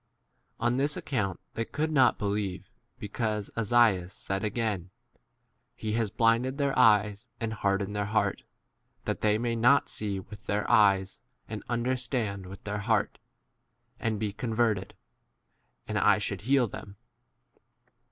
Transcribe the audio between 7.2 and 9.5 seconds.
and hardened their heart, that they